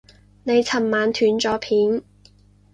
[0.45, 2.01] 你尋晚斷咗片